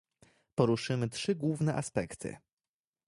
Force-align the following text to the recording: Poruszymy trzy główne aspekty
Poruszymy 0.55 1.09
trzy 1.09 1.35
główne 1.35 1.75
aspekty 1.75 2.37